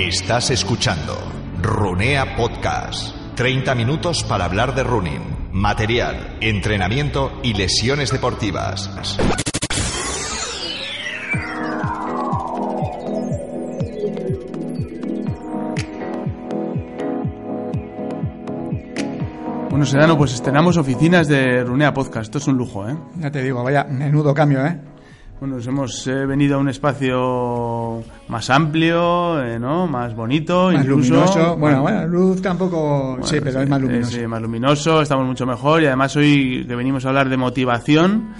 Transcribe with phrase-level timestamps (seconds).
[0.00, 1.18] Estás escuchando
[1.60, 3.16] Runea Podcast.
[3.34, 8.88] 30 minutos para hablar de running, material, entrenamiento y lesiones deportivas.
[19.68, 22.26] Bueno, Sedano, pues estrenamos oficinas de Runea Podcast.
[22.26, 22.96] Esto es un lujo, ¿eh?
[23.16, 24.80] Ya te digo, vaya menudo cambio, ¿eh?
[25.40, 29.86] Bueno, nos hemos eh, venido a un espacio más amplio, eh, ¿no?
[29.86, 31.14] Más bonito, Más incluso.
[31.14, 31.56] luminoso.
[31.56, 33.18] Bueno, bueno, luz tampoco.
[33.22, 34.10] sí, Bueno, pero es más luminoso.
[34.10, 38.30] sí, más luminoso, estamos mucho mejor y además hoy que venimos a hablar de motivación,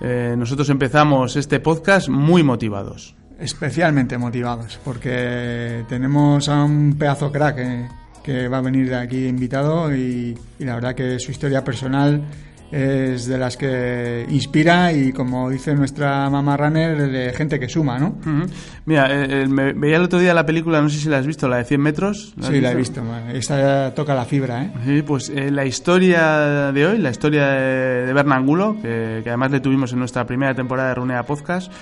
[0.00, 3.16] eh, nosotros empezamos este podcast muy motivados.
[3.40, 7.88] Especialmente motivados, porque tenemos a un pedazo crack eh,
[8.22, 12.22] que va a venir de aquí invitado y, y la verdad que su historia personal
[12.70, 17.98] es de las que inspira y como dice nuestra mamá runner, de gente que suma,
[17.98, 18.16] ¿no?
[18.20, 18.46] Ujú.
[18.86, 21.26] Mira, eh, eh, me veía el otro día la película, no sé si la has
[21.26, 22.34] visto, la de 100 metros.
[22.40, 23.02] has Sí, la he visto.
[23.32, 24.72] Esta toca la fibra, ¿eh?
[24.84, 29.28] Sí, pues eh, la historia de hoy, la historia de, de Berna Angulo, que, que
[29.30, 31.72] además le tuvimos en nuestra primera temporada de Runea Podcast,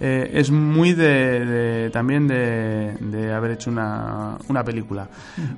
[0.00, 5.08] eh, es muy de, de- también de, de haber hecho una, una película.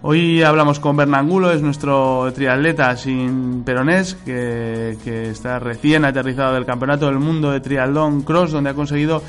[0.02, 6.54] Hoy hablamos con Berna Angulo, es nuestro triatleta sin peronés, que, que está recién aterrizado
[6.54, 9.22] del Campeonato del Mundo de Triatlón Cross, donde ha conseguido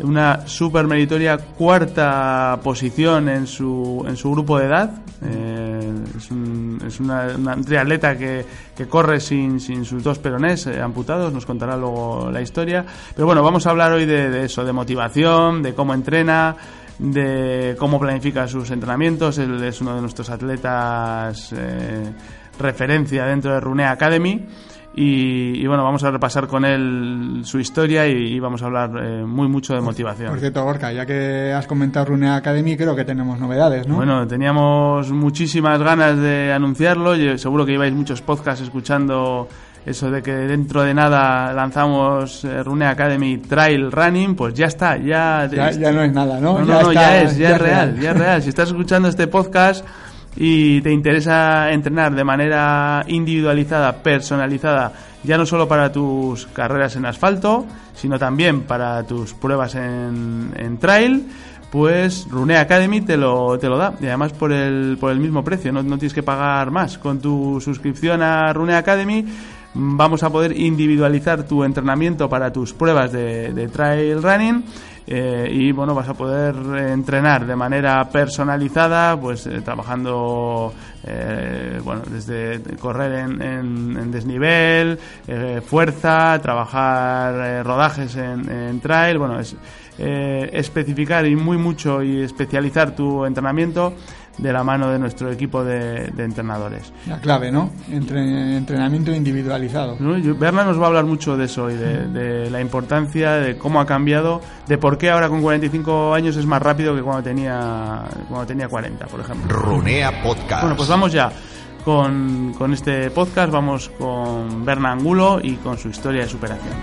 [0.00, 4.90] una super meritoria cuarta posición en su, en su grupo de edad.
[5.24, 8.44] Eh, es un, es una, una- un triatleta que,
[8.76, 12.84] que corre sin, sin sus dos peronés eh, amputados, nos contará luego la historia.
[13.14, 16.54] Pero bueno, vamos a hablar hoy de, de eso, de motivación, de cómo entrena,
[16.98, 19.38] de cómo planifica sus entrenamientos.
[19.38, 22.12] Él es uno de nuestros atletas eh,
[22.58, 24.46] referencia dentro de Runea Academy.
[24.98, 28.90] Y, y bueno, vamos a repasar con él su historia y, y vamos a hablar
[28.98, 30.30] eh, muy mucho de motivación.
[30.30, 33.96] Por cierto, Gorka, ya que has comentado Runea Academy, creo que tenemos novedades, ¿no?
[33.96, 37.14] Bueno, teníamos muchísimas ganas de anunciarlo.
[37.14, 39.46] y seguro que lleváis muchos podcasts escuchando
[39.84, 44.34] eso de que dentro de nada lanzamos eh, Rune Academy Trail Running.
[44.34, 45.46] Pues ya está, ya.
[45.52, 46.58] ya, ya no es nada, ¿no?
[46.60, 48.42] No, no, ya, no, está- ya es, ya, es real, ya es real.
[48.42, 49.84] Si estás escuchando este podcast
[50.36, 54.92] y te interesa entrenar de manera individualizada, personalizada,
[55.24, 60.78] ya no solo para tus carreras en asfalto, sino también para tus pruebas en, en
[60.78, 61.26] trail,
[61.70, 63.94] pues Rune Academy te lo, te lo da.
[64.00, 66.98] Y además por el, por el mismo precio, no, no tienes que pagar más.
[66.98, 69.24] Con tu suscripción a Rune Academy
[69.74, 74.64] vamos a poder individualizar tu entrenamiento para tus pruebas de, de trail running
[75.06, 80.72] eh, y bueno vas a poder eh, entrenar de manera personalizada pues eh, trabajando
[81.04, 89.18] eh, bueno desde correr en, en- en desnivel eh, fuerza trabajar rodajes en, en trail
[89.18, 89.56] bueno es
[89.98, 93.94] especificar y muy mucho y especializar tu entrenamiento
[94.38, 97.70] de la mano de nuestro equipo de- de entrenadores La clave, ¿no?
[97.90, 99.96] Entre- entrenamiento individualizado.
[99.98, 100.14] ¿no?
[100.34, 103.80] Berna nos va a hablar mucho de eso hoy, de, de la importancia, de cómo
[103.80, 108.02] ha cambiado, de por qué ahora con 45 años es más rápido que cuando tenía,
[108.28, 109.56] cuando tenía 40, por ejemplo.
[109.56, 110.62] Runea Podcast.
[110.62, 111.30] Bueno, pues vamos ya
[111.84, 116.74] con, con este podcast, vamos con Berna Angulo y con su historia de superación.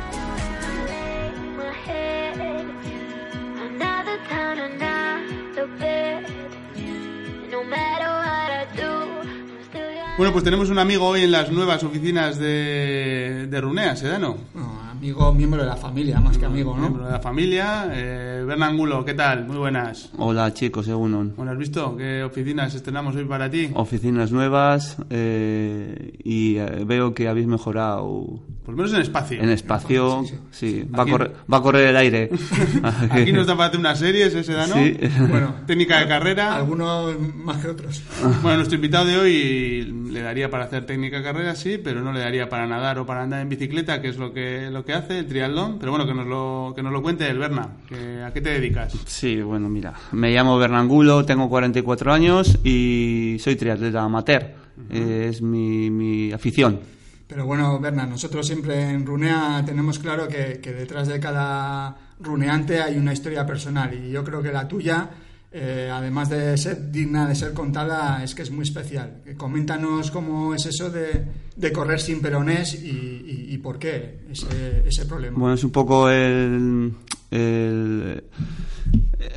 [10.16, 14.38] Bueno, pues tenemos un amigo hoy en las nuevas oficinas de, de Runea, Sedano.
[14.54, 17.08] No, amigo, miembro de la familia, más que amigo, Miembro ¿no?
[17.08, 17.90] de la familia.
[17.92, 19.46] Eh, Berna Angulo, ¿qué tal?
[19.48, 20.12] Muy buenas.
[20.20, 23.72] Hola chicos, según Bueno, ¿has visto qué oficinas estrenamos hoy para ti?
[23.74, 29.42] oficinas nuevas eh, y eh, veo que habéis mejorado Por lo menos en espacio.
[29.42, 30.24] en espacio.
[30.52, 32.30] Sí, va, a correr, va a correr el aire.
[33.10, 34.76] Aquí nos da para hacer unas series, ese da, ¿no?
[34.76, 34.98] Sí.
[35.30, 36.56] Bueno, Técnica de carrera.
[36.56, 38.02] algunos más que otros.
[38.42, 42.14] Bueno, nuestro invitado de hoy le daría para hacer técnica de carrera, sí, pero no
[42.14, 44.94] le daría para nadar o para andar en bicicleta, que es lo que, lo que
[44.94, 45.78] hace, el triatlón.
[45.78, 47.68] Pero bueno, que nos lo, que nos lo cuente el Berna.
[47.90, 48.94] Que, ¿A qué te dedicas?
[49.06, 54.64] Sí, bueno, mira, me llamo Bernangulo, tengo 44 años y soy triatleta amateur.
[54.90, 56.80] Eh, es mi, mi afición.
[57.28, 62.82] Pero bueno, Berna, nosotros siempre en Runea tenemos claro que, que detrás de cada runeante
[62.82, 65.10] hay una historia personal y yo creo que la tuya,
[65.52, 69.22] eh, además de ser digna de ser contada, es que es muy especial.
[69.38, 71.24] Coméntanos cómo es eso de,
[71.56, 75.38] de correr sin peronés y, y- por qué ese, ese problema.
[75.40, 76.94] Bueno, es un poco el,
[77.32, 78.24] el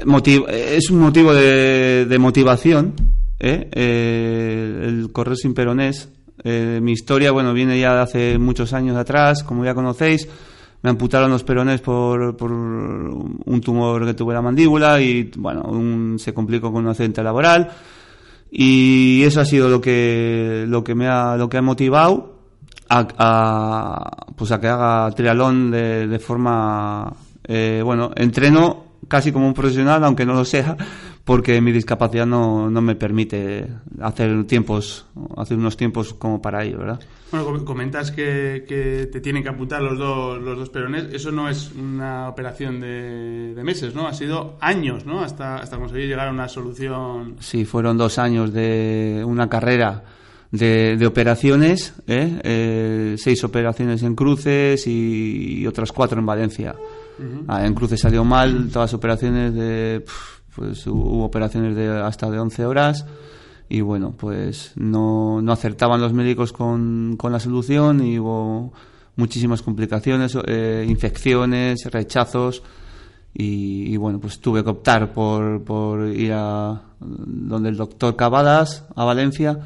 [0.04, 2.94] motivo, es un motivo de, de motivación,
[3.38, 3.68] ¿eh?
[3.72, 6.08] Eh, el correr sin peronés.
[6.48, 10.28] Eh, mi historia, bueno, viene ya de hace muchos años atrás, como ya conocéis.
[10.82, 16.16] Me amputaron los perones por, por un tumor que tuve la mandíbula y, bueno, un-
[16.20, 17.68] se complicó con un accidente laboral.
[18.50, 22.36] Y eso ha sido lo que, lo que me ha, lo que ha motivado
[22.88, 27.12] a, pues a que haga triatlón de, de forma,
[27.44, 30.76] eh, bueno, entreno casi como un profesional, aunque no lo sea,
[31.26, 33.66] porque mi discapacidad no, no me permite
[34.00, 35.06] hacer tiempos,
[35.36, 37.00] hacer unos tiempos como para ello, ¿verdad?
[37.32, 41.08] Bueno, com- comentas que, que te tienen que amputar los dos, los dos perones.
[41.12, 44.06] Eso no es una operación de, de meses, ¿no?
[44.06, 45.20] Ha sido años, ¿no?
[45.20, 47.34] Hasta, hasta conseguir llegar a una solución.
[47.40, 50.04] Sí, fueron dos años de una carrera
[50.52, 52.38] de, de operaciones, ¿eh?
[52.44, 56.76] Eh, seis operaciones en cruces y, y otras cuatro en Valencia.
[57.48, 62.30] Ah, en cruces salió mal, todas las operaciones de, pf, pues hubo operaciones de hasta
[62.30, 63.06] de 11 horas
[63.68, 68.72] y bueno, pues no, no acertaban los médicos con, con la solución y hubo
[69.16, 72.62] muchísimas complicaciones, eh, infecciones, rechazos
[73.34, 78.86] y, y, bueno, pues tuve que optar por, por ir a donde el doctor Cavadas,
[78.94, 79.58] a Valencia,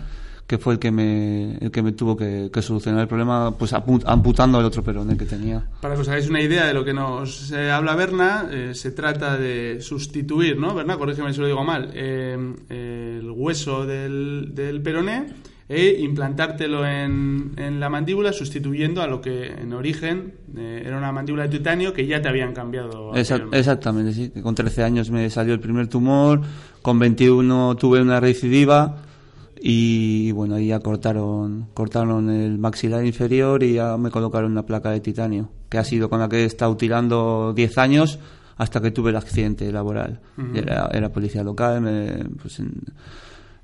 [0.50, 3.73] que fue el que me, el que me tuvo que, que solucionar el problema, pues
[3.73, 5.64] amputando el otro peroné que tenía.
[5.81, 8.91] Para que os hagáis una idea de lo que nos eh, habla Berna, eh, se
[8.91, 10.75] trata de sustituir, ¿no?
[10.75, 12.37] Berna, corrígeme si lo digo mal, eh,
[12.69, 15.29] el hueso del, del peroné
[15.69, 21.12] e implantártelo en, en la mandíbula sustituyendo a lo que en origen eh, era una
[21.12, 23.14] mandíbula de titanio que ya te habían cambiado.
[23.14, 23.56] Anteriormente.
[23.56, 24.32] exactamente, sí.
[24.43, 26.41] Con 13 años me salió el primer tumor,
[26.82, 29.09] con 21 tuve una recidiva
[29.62, 34.90] y bueno, ahí ya cortaron, cortaron el maxilar inferior y ya me colocaron una placa
[34.90, 38.18] de titanio, que ha sido con la que he estado tirando 10 años
[38.56, 40.20] hasta que tuve el accidente laboral.
[40.54, 42.72] era, era policía local, me- pues en,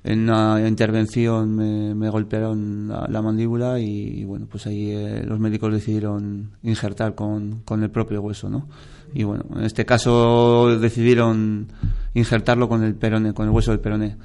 [0.03, 5.39] en una intervención me, me golpearon la, la mandíbula y, bueno, pues ahí eh, los
[5.39, 8.67] médicos decidieron injertar con, con el propio hueso, ¿no?
[9.13, 11.67] Y bueno, en este caso decidieron
[12.13, 14.15] injertarlo con el peroné, con el hueso del peroné,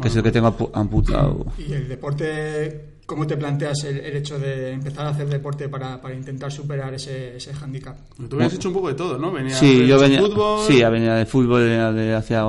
[0.00, 1.46] que es el que tengo amputado.
[1.58, 6.00] ¿Y el deporte, cómo te planteas el, el hecho de empezar a hacer deporte para,
[6.00, 7.96] para intentar superar ese, ese hándicap?
[8.28, 9.32] Tú habías hecho un poco de todo, ¿no?
[9.32, 12.44] Venía Sí, yo de venía, fútbol, sí, venía de fútbol, venía de hacia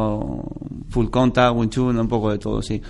[0.89, 2.81] full contact, Wing Chun, un poco de todo, sí.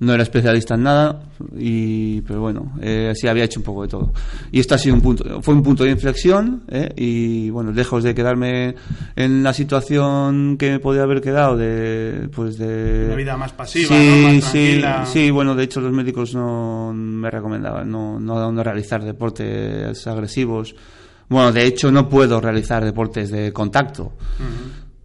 [0.00, 1.22] No era especialista en nada,
[1.56, 4.12] y, pero bueno, eh, sí había hecho un poco de todo.
[4.50, 8.02] Y esto ha sido un punto, fue un punto de inflexión, eh, y bueno, lejos
[8.02, 8.74] de quedarme
[9.14, 13.04] en la situación que me podía haber quedado de, pues de...
[13.06, 14.32] Una vida más pasiva, sí, ¿no?
[14.32, 15.06] Más sí, tranquila.
[15.06, 20.74] sí, bueno, de hecho los médicos no me recomendaban no, no, no realizar deportes agresivos.
[21.28, 24.14] Bueno, de hecho no puedo realizar deportes de contacto.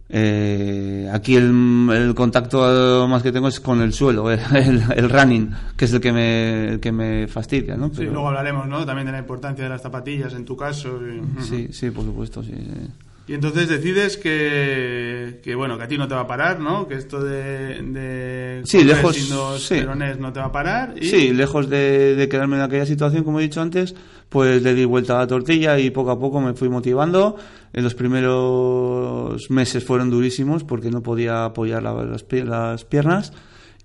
[0.08, 5.10] Eh, aquí el, el contacto más que tengo es con el suelo, el, el- el
[5.10, 7.88] running, que es el que me, el que me fastidia, ¿no?
[7.88, 8.86] Sí, Pero- luego hablaremos, ¿no?
[8.86, 11.00] También de la importancia de las zapatillas en tu caso.
[11.06, 12.52] y- sí, sí, por supuesto, sí.
[12.52, 12.90] sí.
[13.28, 16.86] Y entonces decides que, que, bueno, que a ti no te va a parar, ¿no?
[16.86, 19.74] Que esto de, de Sí, lejos, sin dos sí.
[19.74, 20.94] perones no te va a parar.
[21.00, 23.96] Y, Sí, lejos de, de quedarme en aquella situación, como he dicho antes,
[24.28, 27.36] pues le di vuelta a la tortilla y poco a poco me fui motivando.
[27.72, 33.32] En los primeros meses fueron durísimos porque no podía apoyar la- las, las piernas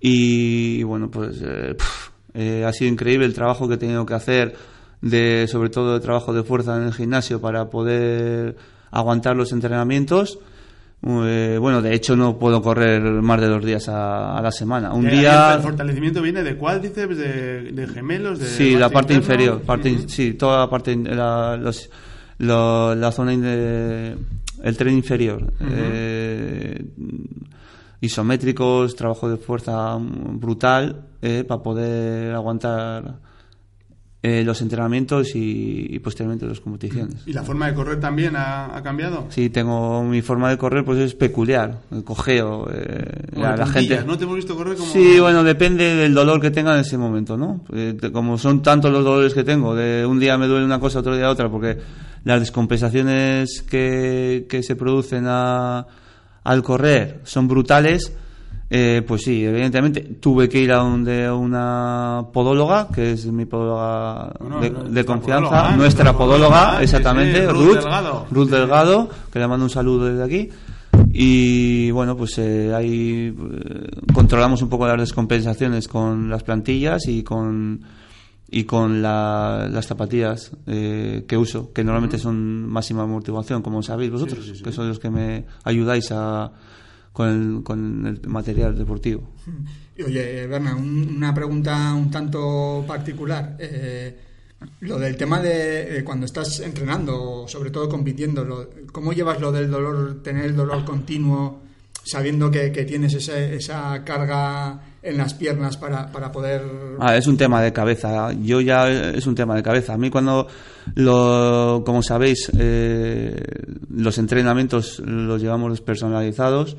[0.00, 1.76] y bueno, pues eh,
[2.34, 4.54] eh, ha sido increíble el trabajo que he tenido que hacer,
[5.00, 8.56] de, sobre todo de trabajo de fuerza en el gimnasio para poder
[8.92, 10.38] aguantar los entrenamientos.
[11.04, 14.92] Eh, bueno, de hecho no puedo correr más de dos días a, a la semana.
[14.94, 15.54] Un ahí día...
[15.54, 18.46] El fortalecimiento viene de cuádriceps, de, de gemelos, de.
[18.46, 19.34] Sí, la parte interno.
[19.34, 21.90] inferior, parte, sí, toda la parte, la, los,
[22.38, 24.16] lo- la zona de-
[24.62, 26.84] el tren inferior, eh,
[28.00, 33.16] isométricos, trabajo de fuerza brutal eh, para poder aguantar
[34.24, 37.16] eh, los entrenamientos y, y posteriormente las competiciones.
[37.26, 39.26] ¿Y la forma de correr también ha, ha cambiado?
[39.30, 44.04] Sí, tengo mi forma de correr, pues es peculiar, el cojeo, eh, la, la gente.
[44.06, 44.16] ¿no?
[44.16, 44.92] Te hemos visto correr como.
[44.92, 47.64] Sí, bueno, depende del dolor que tenga en ese momento, ¿no?
[47.72, 51.00] Eh, como son tantos los dolores que tengo, de un día me duele una cosa,
[51.00, 51.78] otro día otra, porque
[52.24, 55.86] las descompensaciones que, que se producen a-
[56.44, 58.12] al correr son brutales.
[58.74, 64.32] Eh, pues sí, evidentemente tuve que ir a donde una podóloga, que es mi podóloga
[64.40, 68.26] Bueno, de, de confianza, podóloga, nuestra podóloga, exactamente, sí, Ruth Ruth, Delgado.
[68.30, 70.48] Ruth Delgado, que le mando un saludo desde aquí.
[71.12, 77.22] Y bueno, pues eh, ahí eh, controlamos un poco las descompensaciones con las plantillas y
[77.22, 77.82] con
[78.54, 84.10] y con la- las zapatillas eh, que uso, que normalmente son máxima amortiguación, como sabéis
[84.10, 86.50] vosotros, que sois los que me ayudáis a,
[87.12, 89.22] con, el, con el material deportivo.
[89.96, 93.56] Y Oye, Berna, un- una pregunta un tanto particular.
[93.58, 94.18] Eh,
[94.80, 99.70] lo del tema de eh, cuando estás entrenando, sobre todo compitiendo, ¿cómo llevas lo del
[99.70, 101.62] dolor, tener el dolor continuo,
[102.04, 106.62] sabiendo que, que tienes ese- esa carga en las piernas para, para poder...
[107.00, 108.32] Ah, es un tema de cabeza.
[108.32, 109.94] Yo ya es un tema de cabeza.
[109.94, 110.46] A mí cuando,
[110.94, 113.42] lo, como sabéis, eh,
[113.90, 116.76] los entrenamientos los llevamos personalizados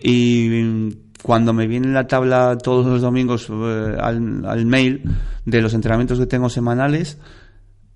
[0.00, 0.90] y
[1.22, 5.02] cuando me viene la tabla todos los domingos eh, al, al mail
[5.44, 7.18] de los entrenamientos que tengo semanales,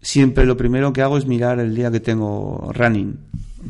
[0.01, 3.19] siempre lo primero que hago es mirar el día que tengo running,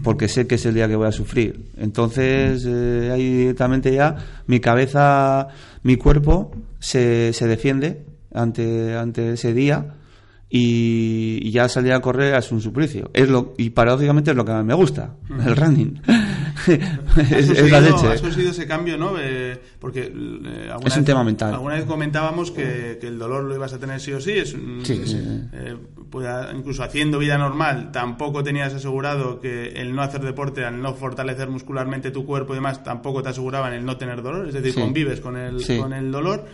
[0.02, 1.66] porque sé que es el día que voy a sufrir.
[1.76, 5.48] Entonces, eh, ahí directamente ya mi cabeza,
[5.82, 9.94] mi cuerpo se, se defiende ante, ante ese día
[10.50, 13.10] y, y ya salir a correr es un suplicio.
[13.14, 16.00] Es lo, y paradójicamente es lo que más me gusta, el running.
[16.66, 18.06] Es, es la conseguido- leche.
[18.08, 19.14] Has conseguido ese cambio, ¿no?
[19.18, 21.54] Eh, porque eh, alguna Es un vez- tema mental.
[21.54, 24.32] Alguna vez comentábamos que, que el dolor lo ibas a tener sí o sí.
[24.32, 25.18] Es, Sí, es- sí.
[25.52, 25.76] eh,
[26.10, 30.94] pueda- incluso haciendo vida normal, tampoco tenías asegurado que el no hacer deporte, al no
[30.94, 34.46] fortalecer muscularmente tu cuerpo y demás, tampoco te aseguraban el no tener dolor.
[34.48, 34.80] Es decir, Sí.
[34.80, 36.46] convives con el, con el dolor.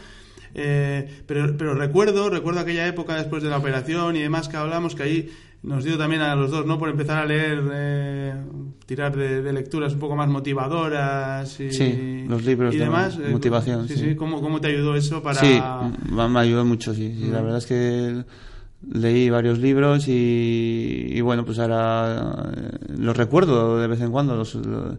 [0.55, 4.97] Eh, pero, pero recuerdo, recuerdo aquella época después de la operación y demás que hablamos
[4.97, 5.31] que ahí
[5.63, 6.79] nos dio también a los dos, ¿no?
[6.79, 8.35] Por empezar a leer, eh,
[8.87, 13.19] tirar de, de lecturas un poco más motivadoras y, Sí, los libros y de demás.
[13.23, 14.01] eh, motivación, Sí, sí.
[14.11, 14.15] sí.
[14.17, 15.41] ¿Cómo, ¿Cómo te ayudó eso para...?
[15.41, 15.61] Sí,
[16.11, 17.15] me ayudó mucho, sí.
[17.19, 17.29] sí.
[17.31, 18.25] La verdad es que
[18.93, 24.37] leí varios libros y, y bueno, pues ahora eh, los recuerdo de vez en cuando.
[24.37, 24.97] Los, lo-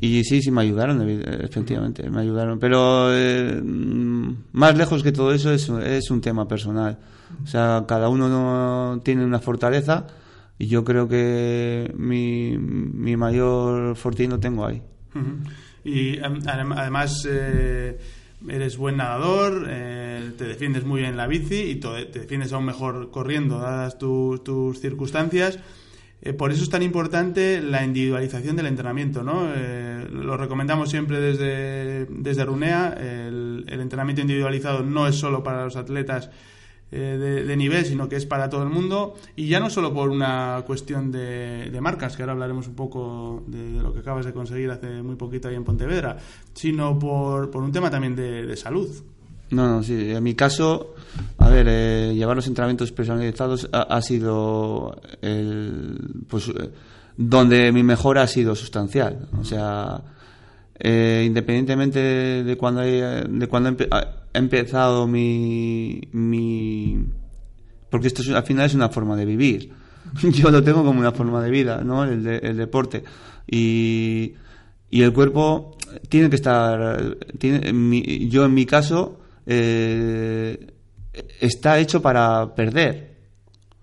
[0.00, 2.60] y sí, sí, me ayudaron, evi- efectivamente, me ayudaron.
[2.60, 6.96] Pero eh, mm, más lejos que todo eso es, es un tema personal.
[7.42, 10.06] O sea, cada uno no tiene una fortaleza
[10.58, 12.56] y yo creo que mi,
[13.16, 14.82] mayor fortín lo tengo ahí.
[15.84, 17.98] Y además eh,
[18.48, 22.64] eres buen nadador, eh, te defiendes muy bien en la bici y te defiendes aún
[22.66, 25.58] mejor corriendo, dadas tu- tus circunstancias.
[26.20, 29.46] Eh, por eso es tan importante la individualización del entrenamiento, ¿no?
[30.10, 32.92] Lo recomendamos siempre desde, desde Runea.
[32.98, 36.30] El, entrenamiento individualizado no es solo para los atletas
[36.90, 39.14] de, de nivel, sino que es para todo el mundo.
[39.36, 43.82] Y ya no solo por una cuestión de, marcas, que ahora hablaremos un poco de,
[43.82, 46.16] lo que acabas de conseguir hace muy poquito ahí en Pontevedra,
[46.54, 48.88] sino por, por un tema también de, salud.
[49.50, 50.10] No, no, sí.
[50.10, 50.94] En mi caso,
[51.38, 56.70] a ver, eh, llevar los entrenamientos personalizados ha, sido el, pues, eh,
[57.16, 59.28] donde mi mejora ha sido sustancial.
[59.40, 60.02] O sea,
[60.78, 63.74] eh, independientemente de cuando, he, de cuando
[64.34, 66.98] he empezado mi, mi,
[67.90, 69.72] porque esto es- al final es una forma de vivir.
[70.22, 72.04] Yo lo tengo como una forma de vida, ¿no?
[72.04, 73.04] El, de- el deporte.
[73.46, 74.34] Y,
[74.90, 75.76] y el cuerpo
[76.08, 80.66] tiene que estar, tiene, en mi- yo en mi caso, eh,
[81.40, 83.16] está hecho para perder.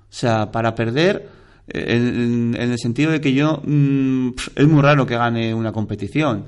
[0.02, 1.30] O sea, para perder
[1.68, 6.46] en, el sentido de que yo, mm, pf, es muy raro que gane una competición,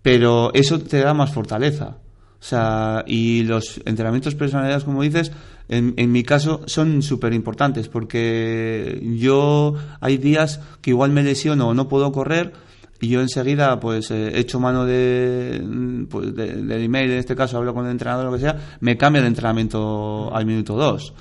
[0.00, 1.98] pero eso te da más fortaleza.
[2.44, 5.32] O sea, y los entrenamientos personalizados, como dices,
[5.70, 9.72] en, en mi caso son súper importantes porque yo
[10.02, 12.52] hay días que igual me lesiono o no puedo correr
[13.00, 17.34] y yo enseguida pues eh, echo mano de, mm, pues, de- del email, en este
[17.34, 20.74] caso hablo con el entrenador o lo que sea, me cambia de entrenamiento al minuto
[20.76, 21.14] 2.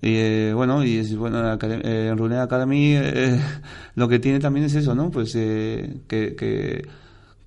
[0.00, 3.38] Y eh, bueno, y es bueno, eh, en Academy eh,
[3.94, 5.10] lo que tiene también es eso, ¿no?
[5.10, 6.82] Pues eh, que, que,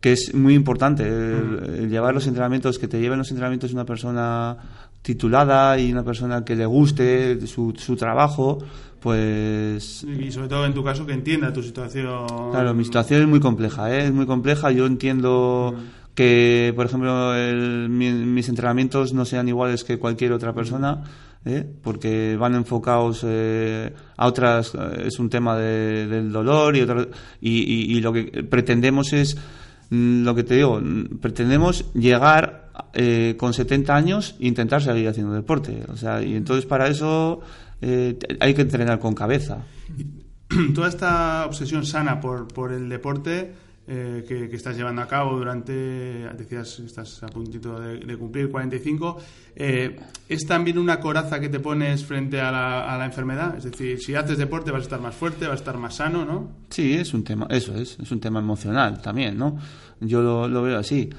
[0.01, 3.85] que es muy importante el, el llevar los entrenamientos, que te lleven los entrenamientos una
[3.85, 4.57] persona
[5.01, 8.59] titulada y una persona que le guste su, su trabajo,
[8.99, 12.51] pues Y sobre todo en tu caso que entienda tu situación.
[12.51, 14.05] Claro, mi situación es muy compleja, ¿eh?
[14.05, 14.71] es muy compleja.
[14.71, 15.75] Yo entiendo
[16.15, 21.03] que, por ejemplo, el- mi- mis entrenamientos no sean iguales que cualquier otra persona,
[21.45, 21.65] ¿eh?
[21.81, 24.73] porque van enfocados eh, a otras.
[24.75, 27.07] eh, Es un tema de- del dolor y, otra-
[27.41, 29.37] y, y- y lo que pretendemos es,
[29.89, 35.33] lo que te digo, mm, pretendemos llegar eh, con 70 años e intentar seguir haciendo
[35.33, 35.83] deporte.
[35.89, 37.41] O sea, y entonces para eso
[37.81, 39.65] eh, hay que entrenar con cabeza.
[40.75, 43.53] toda esta obsesión sana por, por el deporte
[43.91, 48.51] eh, que, que estás llevando a cabo durante, decías, estás a puntito de, de cumplir
[48.51, 49.17] 45,
[49.55, 53.57] eh, ¿es también una coraza que te pones frente a la, a la enfermedad?
[53.57, 56.23] Es decir, si haces deporte vas a estar más fuerte, vas a estar más sano,
[56.23, 56.51] ¿no?
[56.69, 59.57] Sí, es un tema, eso es, es un tema emocional también, ¿no?
[59.99, 61.09] Yo lo, lo veo así.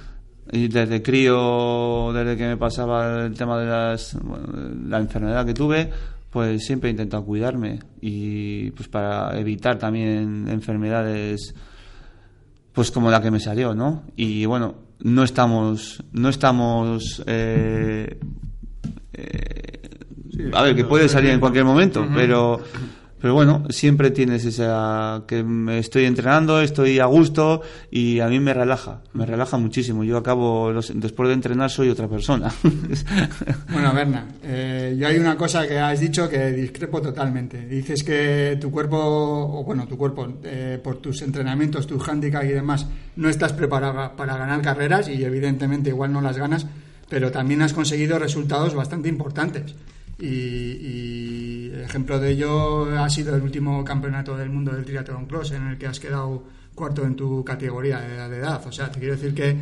[0.53, 4.47] Y desde crío, desde que me pasaba el tema de las, bueno,
[4.87, 5.91] la enfermedad que tuve,
[6.31, 11.53] pues siempre he intentado cuidarme y pues para evitar también enfermedades
[12.73, 14.05] pues como la que me salió, ¿no?
[14.17, 18.19] Y bueno, no estamos, no estamos, eh,
[19.12, 19.91] eh,
[20.53, 22.61] a ver, que puede salir en cualquier momento, pero,
[23.21, 28.41] pero bueno, siempre tienes esa, que me estoy entrenando, estoy a gusto y a mí
[28.41, 30.05] me relaja, me relaja muchísimo.
[30.05, 32.50] Yo acabo, los- después de entrenar soy otra persona.
[33.73, 37.67] Bueno, Berna, eh, yo hay una cosa que has dicho que discrepo totalmente.
[37.67, 42.49] Dices que tu cuerpo, o bueno, tu cuerpo, eh, por tus entrenamientos, tu handicap y
[42.49, 42.87] demás,
[43.17, 46.67] no estás preparado para ganar carreras y evidentemente igual no las ganas,
[47.09, 49.75] pero también has conseguido resultados bastante importantes.
[50.21, 55.53] Y, y ejemplo de ello ha sido el último campeonato del mundo del triatlón cross
[55.53, 58.65] en el que has quedado cuarto en tu categoría de, edad.
[58.67, 59.57] O sea, te quiero decir que,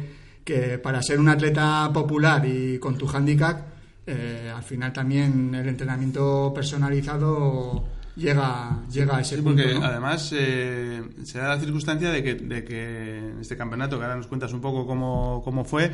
[0.44, 3.60] que para ser un atleta popular y con tu handicap,
[4.06, 7.84] eh, al final también el entrenamiento personalizado
[8.18, 9.62] llega, llega a ese Sí, punto.
[9.62, 9.84] porque ¿no?
[9.86, 14.16] además eh, se da la circunstancia de que, de que en este campeonato, que ahora
[14.16, 15.90] nos cuentas un poco cómo, cómo fue,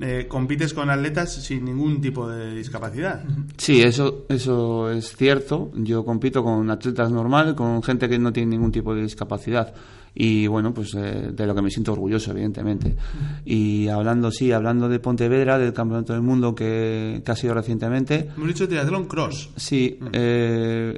[0.00, 3.22] eh, compites con atletas sin ningún tipo de discapacidad.
[3.56, 5.70] Sí, eso, eso es cierto.
[5.74, 9.72] Yo compito con atletas normales, con gente que no tiene ningún tipo de discapacidad.
[10.14, 12.96] Y bueno, pues eh, de lo que me siento orgulloso, evidentemente.
[13.44, 18.28] Y hablando, sí, hablando de Pontevedra, del Campeonato del Mundo que, que ha sido recientemente,
[18.36, 19.50] Hemos dicho triatlón cross.
[19.56, 20.96] Sí, eh,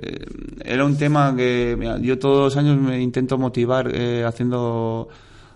[0.64, 5.08] era un tema que mira, yo todos los años me intento motivar eh, haciendo,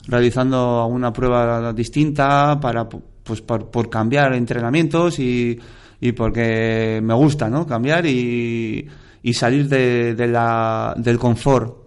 [0.09, 5.59] realizando alguna prueba distinta para, pues, por, por cambiar entrenamientos y,
[6.01, 7.67] y porque me gusta, ¿no?
[7.67, 8.87] Cambiar y,
[9.23, 11.84] y salir de, de la, del confort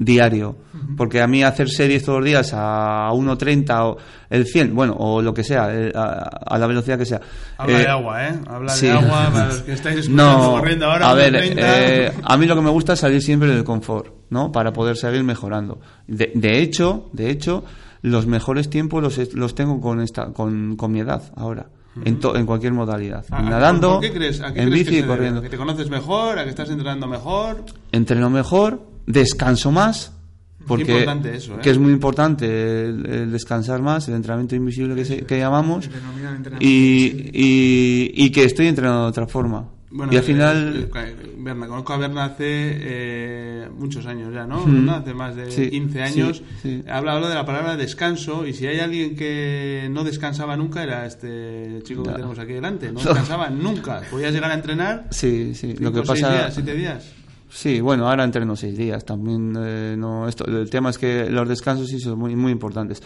[0.00, 0.56] diario.
[0.96, 3.96] Porque a mí hacer series todos los días a 1.30 o
[4.30, 7.20] el 100, bueno, o lo que sea, eh, a, a la velocidad que sea.
[7.58, 8.40] Habla Eh, de agua, ¿eh?
[8.48, 8.86] Habla sí.
[8.86, 11.10] de agua para los que estáis escuchando No, corriendo ahora.
[11.10, 11.54] a ver, 1.30.
[11.58, 14.50] eh, a mí lo que me gusta es salir siempre del confort, ¿no?
[14.50, 15.80] Para poder seguir mejorando.
[16.06, 17.62] De, de hecho, de hecho,
[18.02, 21.66] los mejores tiempos los, los tengo con esta, con, con mi edad ahora,
[22.04, 24.40] en, to- en cualquier modalidad, ¿A- a- nadando, ¿por qué crees?
[24.40, 25.40] ¿A qué en crees bici y se corriendo.
[25.40, 26.38] ¿A que te conoces mejor?
[26.38, 27.64] ¿A que estás entrenando mejor?
[27.92, 28.80] Entreno mejor,
[29.12, 30.12] descanso más.
[30.66, 31.58] Porque importante eso, ¿eh?
[31.62, 32.46] que es muy importante
[32.84, 35.88] el, el descansar más, el entrenamiento invisible que, se- que llamamos,
[36.60, 39.68] y, y, y que estoy entrenando de otra forma.
[39.92, 44.46] Bueno, y al eh, final, eh, Berna, conozco a Berna hace eh, muchos años ya,
[44.46, 44.64] ¿no?
[44.64, 44.84] Mm.
[44.86, 44.94] ¿No?
[44.94, 46.42] Hace más de Sí, 15 sí, años.
[46.62, 46.84] sí.
[46.88, 51.06] Habla, habla de la palabra descanso y si hay alguien que no descansaba nunca era
[51.06, 52.86] este chico que tenemos aquí delante.
[52.92, 54.02] No descansaba nunca.
[54.10, 56.30] Podías llegar a entrenar sí, sí, lo que pasa...
[56.30, 57.12] días, siete días.
[57.50, 59.04] Sí, bueno, ahora entreno seis días.
[59.04, 63.02] También eh, no, esto, el tema es que los descansos sí son muy, muy importantes.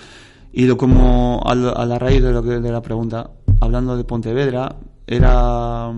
[0.52, 3.30] Y lo como a, a la raíz de lo que de la pregunta,
[3.61, 4.76] hablando de Pontevedra,
[5.07, 5.90] era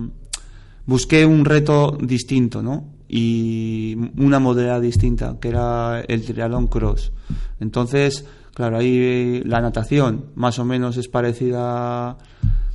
[0.87, 2.94] busqué un reto distinto, ¿no?
[3.09, 7.12] Y una modalidad distinta, que era el triatlón cross.
[7.61, 12.16] Entonces, claro, ahí la natación más o menos es parecida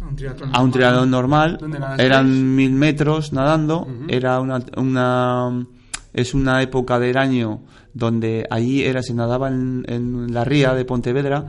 [0.01, 1.59] Un triatlón a un triatlón normal.
[1.97, 3.87] Eran mil metros nadando.
[4.07, 5.65] Era una, una
[6.13, 7.61] es una época del año
[7.93, 11.47] donde allí era se nadaba en, en la ría de Pontevedra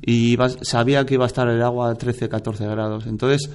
[0.00, 3.06] y sabía que iba a estar el agua a 13, 14 grados.
[3.06, 3.50] Entonces,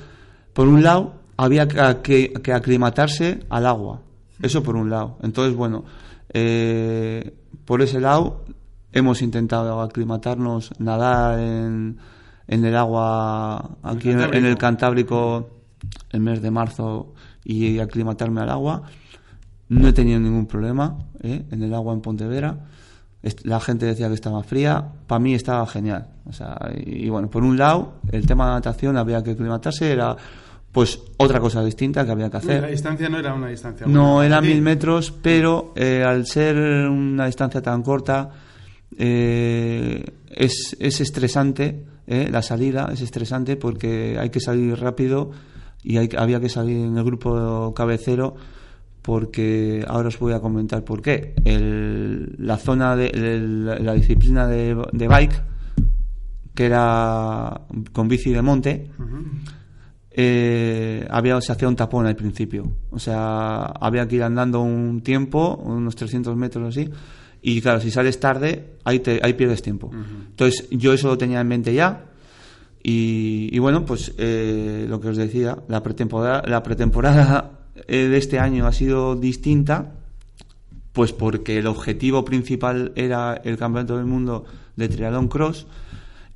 [0.54, 4.02] por un lado, había que aclimatarse al agua.
[4.42, 5.18] Eso por un lado.
[5.24, 5.84] Entonces, bueno,
[6.30, 7.34] eh,
[7.66, 8.44] por ese lado
[8.92, 11.98] hemos intentado aclimatarnos, nadar en,
[12.48, 15.50] en el agua aquí en, en el Cantábrico
[16.12, 18.84] el mes de marzo y aclimatarme al agua.
[19.70, 21.44] No he tenido ningún problema ¿eh?
[21.52, 22.58] en el agua en Pontevedra.
[23.44, 26.08] La gente decía que estaba fría, para mí estaba genial.
[26.26, 29.92] O sea, y, y bueno, por un lado, el tema de natación había que aclimatarse,
[29.92, 30.16] era
[30.72, 32.62] pues otra cosa distinta que había que hacer.
[32.62, 33.88] La distancia no era una distancia.
[33.88, 34.36] No buena.
[34.38, 34.50] eran Sí.
[34.54, 38.30] mil metros, pero eh, al ser una distancia tan corta,
[38.98, 45.32] eh, es, es estresante, eh, la salida es estresante porque hay que salir rápido
[45.84, 48.36] y hay, había que salir en el grupo cabecero
[49.02, 51.34] porque ahora os voy a comentar por qué.
[51.46, 55.44] El- la zona de el- la disciplina de, de bike,
[56.54, 57.62] que era
[57.94, 58.90] con bici de monte,
[60.12, 62.64] eh, había, se hacía un tapón al principio.
[62.90, 66.90] O sea, había que ir andando un tiempo, unos 300 metros así,
[67.42, 69.92] y claro, si sales tarde, ahí, te, ahí pierdes tiempo.
[69.94, 72.06] Entonces, yo eso lo tenía en mente ya.
[72.84, 78.18] Y, y bueno, pues eh, lo que os decía, la pretemporada, la pretemporada eh, de
[78.18, 79.94] este año ha sido distinta,
[80.94, 84.46] pues porque el objetivo principal era el campeonato del mundo
[84.76, 85.68] de triatlón cross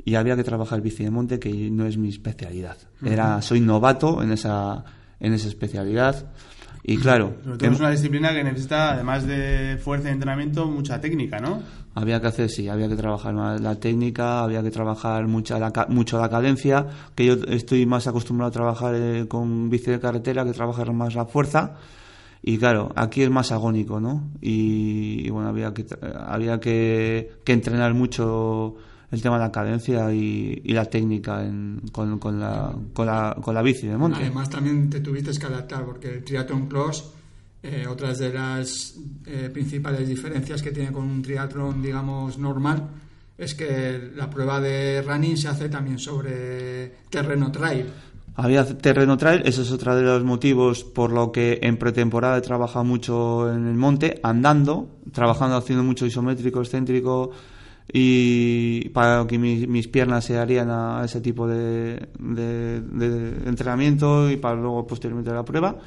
[0.03, 2.77] y había que trabajar bici de monte, que no es mi especialidad.
[3.03, 4.83] Era, soy novato en esa,
[5.19, 6.31] en esa especialidad.
[6.83, 10.65] Y claro, Sobre todo em- es una disciplina que necesita, además de fuerza y entrenamiento,
[10.65, 11.61] mucha técnica, ¿no?
[11.93, 15.71] Había que hacer, sí, había que trabajar más la técnica, había que trabajar mucha la,
[15.89, 20.45] mucho la cadencia, que yo estoy más acostumbrado a trabajar eh, con bici de carretera
[20.45, 21.73] que trabajar más la fuerza.
[22.43, 24.31] Y claro, aquí es más agónico, ¿no?
[24.41, 25.85] Y, y bueno, había que,
[26.25, 28.75] había que, que entrenar mucho
[29.11, 33.35] el tema de la cadencia y, y la técnica en- con, con, la, con, la,
[33.41, 34.19] con la bici de monte.
[34.21, 37.11] Además, también te tuviste que adaptar porque el triatlón cross,
[37.63, 38.95] eh, otras de las
[39.25, 42.87] eh, principales diferencias que tiene con un triatlón, digamos, normal,
[43.37, 47.85] es que la prueba de running se hace también sobre terreno trail.
[48.35, 52.41] Había terreno trail, ese es otro de los motivos por lo que en pretemporada he
[52.41, 57.31] trabajado mucho en el monte, andando, trabajando haciendo mucho isométrico, excéntrico
[57.91, 64.29] y para que mi- mis piernas se harían a ese tipo de, de- de entrenamiento
[64.29, 65.77] y para luego posteriormente la prueba.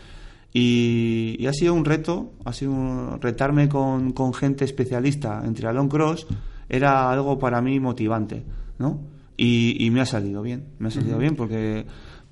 [0.52, 5.54] Y, y ha sido un reto, ha sido un- retarme con, con gente especialista en
[5.54, 6.26] triatlón cross,
[6.68, 8.44] era algo para mí motivante,
[8.78, 9.00] ¿no?
[9.36, 11.84] Y, y me ha salido bien, me ha salido bien porque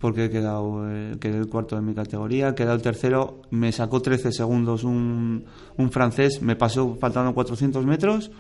[0.03, 3.71] porque he quedado eh, quedé el cuarto de mi categoría, he quedado el tercero, me
[3.71, 5.45] sacó 13 segundos un,
[5.77, 8.33] un francés, me pasó faltando 400 metros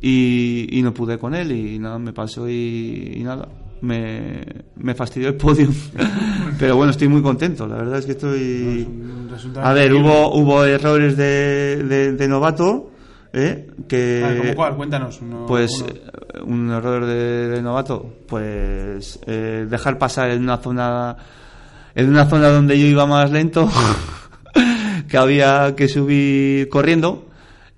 [0.00, 3.48] y, y no pude con él y nada, me pasó y, y nada,
[3.80, 4.44] me,
[4.76, 5.68] me fastidió el podio.
[6.60, 8.86] Pero bueno, estoy muy contento, la verdad es que estoy...
[9.60, 12.91] A ver, hubo, hubo errores de, de, de novato,
[13.32, 13.68] ¿eh?
[13.88, 14.22] que...
[14.24, 14.76] Ah, ¿Cómo cuál?
[14.76, 15.20] Cuéntanos.
[15.22, 15.86] uno- Pues uno.
[15.88, 21.16] eh, un error de, de novato, pues eh, dejar pasar en una zona
[21.94, 23.68] en una zona donde yo iba más lento,
[25.08, 27.26] que había que subir corriendo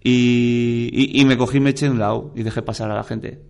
[0.02, 2.94] y, y, y me cogí y me eché de un lado y dejé pasar a
[2.94, 3.40] la gente.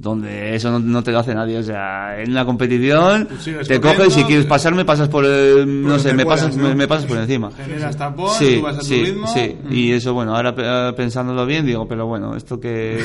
[0.00, 3.26] Donde eso no, no te lo hace nadie, o sea, en una competición
[3.66, 6.68] te coges, si quieres pasarme pasas por el, no sé, me pasas, ¿no?
[6.68, 7.50] me, me pasas por encima.
[7.50, 9.26] Generas tapón, Sí, tú vas a tu sí, ritmo.
[9.26, 9.56] sí.
[9.60, 9.72] Mm.
[9.72, 13.02] Y eso, bueno, ahora eh, pensándolo bien, digo, pero bueno, esto que.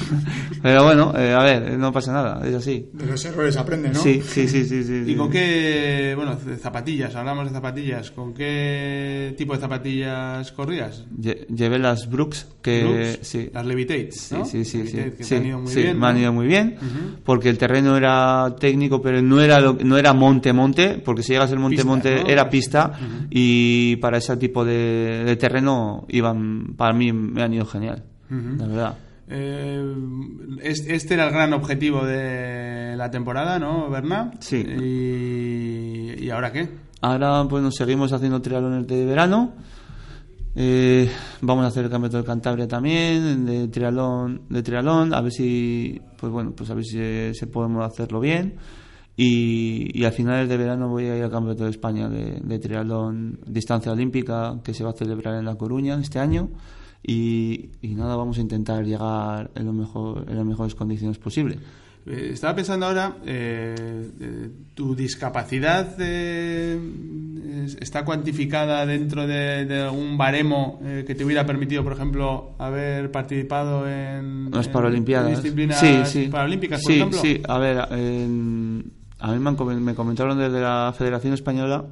[0.62, 2.88] pero bueno, eh, a ver, no pasa nada, es así.
[2.92, 3.98] De los errores aprende, ¿no?
[4.00, 4.84] Sí, sí, sí, sí.
[4.84, 11.06] sí, ¿Y con qué, bueno, zapatillas, hablamos de zapatillas, ¿con qué tipo de zapatillas corrías?
[11.18, 12.82] Lle- Llevé las Brooks, que.
[12.84, 13.48] Brooks, Sí.
[13.52, 14.44] Las Levitate, Sí, ¿no?
[14.44, 14.96] sí, sí, sí.
[14.96, 15.98] Levitate, que te han ido muy bien.
[16.32, 16.76] Muy bien,
[17.24, 21.50] porque el terreno era técnico, pero no era lo- no era monte-monte, porque si llegas
[21.52, 22.30] al monte-monte Pista, ¿no?
[22.32, 22.92] era pista,
[23.30, 28.66] y para ese tipo de, de terreno iban, para mí me han ido genial, la
[28.66, 28.94] verdad.
[29.28, 29.82] Eh,
[30.62, 34.30] es- este era el gran objetivo de la temporada, ¿no, Berna?
[34.38, 34.64] Sí.
[34.66, 36.68] ¿Y, y ahora qué?
[37.00, 39.52] Ahora pues nos seguimos haciendo triatlones de verano.
[40.58, 41.10] Eh,
[41.42, 46.00] vamos a hacer el campeonato de Cantabria también de triatlón, de triatlón, a ver si
[46.16, 48.54] pues bueno, pues a ver si eh, se podemos hacerlo bien.
[49.18, 52.58] Y, y a finales de verano voy a ir al campeonato de España de, de
[52.58, 56.48] triatlón distancia olímpica que se va a celebrar en La Coruña este año.
[57.02, 61.58] Y, y nada, vamos a intentar llegar en, lo mejor, en las mejores condiciones posibles.
[62.06, 63.74] Eh, estaba pensando ahora, eh,
[64.20, 66.78] eh, ¿tu discapacidad eh,
[67.64, 73.10] es- está cuantificada dentro de, de algún baremo que te hubiera permitido, por ejemplo, haber
[73.10, 75.42] participado en, Las en Paralimpiadas.
[75.42, 76.28] disciplinas sí, sí.
[76.28, 77.18] paralímpicas, por sí, ejemplo?
[77.20, 81.86] Sí, a ver, a mí me, han comen- me comentaron desde la Federación Española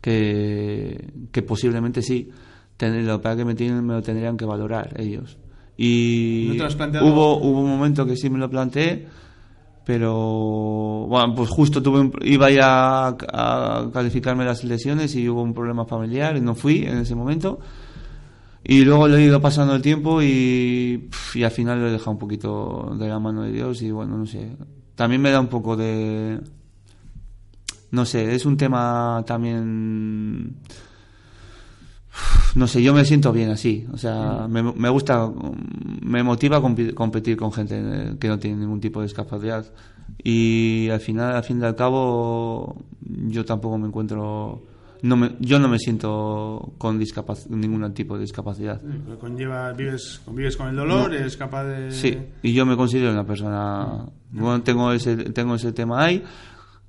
[0.00, 2.30] que, que posiblemente sí.
[2.78, 5.36] Lo que me, tienen- me lo tendrían que valorar ellos.
[5.80, 6.48] Y
[7.04, 9.06] hubo, hubo un momento que sí me lo planteé,
[9.84, 13.16] pero bueno, pues justo tuve un- iba ya a,
[13.82, 17.58] a calificarme las lesiones y hubo un problema familiar y no fui en ese momento.
[18.64, 22.10] Y luego le he ido pasando el tiempo y, y al final lo he dejado
[22.10, 24.56] un poquito de la mano de Dios y bueno, no sé.
[24.94, 26.40] También me da un poco de...
[27.92, 30.56] No sé, es un tema también...
[32.58, 33.86] No sé, yo me siento bien así.
[33.92, 35.30] O sea, me, me gusta,
[36.02, 39.64] me motiva compi- competir con gente eh, que no tiene ningún tipo de discapacidad.
[40.24, 44.62] Y al final, al fin y al cabo, yo tampoco me encuentro.
[45.02, 46.98] No me, yo no me siento con
[47.50, 48.80] ningún tipo de discapacidad.
[48.80, 51.92] Sí, Conlleva, vives, convives con el dolor, eres capaz de...
[51.92, 54.06] Sí, y yo me considero una persona.
[54.32, 56.24] Bueno, tengo ese, tengo ese tema ahí.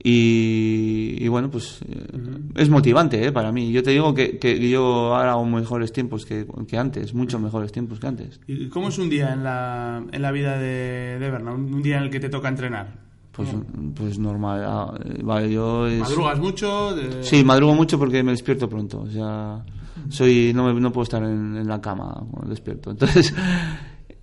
[0.02, 2.08] Y, y bueno, pues eh,
[2.56, 3.32] es motivante ¿eh?
[3.32, 3.72] para mí.
[3.72, 7.72] Yo te digo que, que yo ahora hago mejores tiempos que, que antes, muchos mejores
[7.72, 8.40] tiempos que antes.
[8.48, 11.52] ¿Y cómo es un día en la, en la vida de, de Berna?
[11.52, 13.10] Un día en el que te toca entrenar.
[13.34, 13.50] Pues,
[13.96, 14.64] pues normal.
[14.66, 16.96] ah, vale, yo es- ¿Madrugas mucho?
[16.96, 19.02] De- Sí, madrugo mucho porque me despierto pronto.
[19.02, 19.64] O sea,
[20.10, 22.92] soy no, me- no puedo estar en, en la cama cuando despierto.
[22.92, 23.34] Entonces,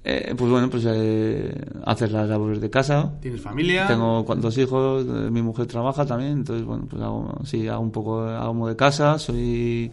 [0.09, 1.53] eh, pues bueno, pues eh,
[1.85, 3.12] hacer las labores de casa.
[3.21, 3.87] ¿Tienes familia?
[3.88, 7.90] Tengo dos hijos, eh, mi mujer trabaja también, entonces bueno, pues hago, sí, hago un
[7.90, 9.90] poco hago de casa, soy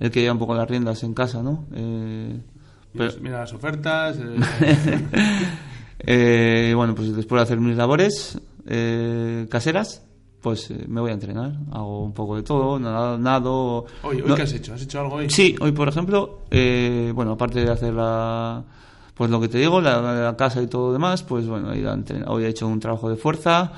[0.00, 1.64] el que lleva un poco las riendas en casa, ¿no?
[1.74, 2.40] Eh,
[2.96, 4.18] pero- Mira, las ofertas.
[4.20, 4.36] eh,
[6.06, 10.04] Eh, bueno, pues después de hacer mis labores eh, caseras,
[10.42, 11.52] pues eh, me voy a entrenar.
[11.72, 13.16] Hago un poco de todo, nado.
[13.18, 14.74] nado Hoy, hoy no- ¿qué has hecho?
[14.74, 15.30] ¿Has hecho algo hoy?
[15.30, 18.62] Sí, hoy por ejemplo, eh, bueno, aparte de hacer la,
[19.14, 21.78] pues lo que te digo, la, la casa y todo lo demás, pues bueno, he
[21.78, 21.96] ido
[22.26, 23.72] hoy he hecho un trabajo de fuerza,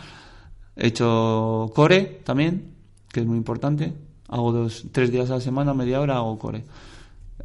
[0.75, 2.73] he hecho core también,
[3.13, 3.93] que es muy importante.
[4.29, 6.65] Hago dos, tres días a la semana, media hora hago core.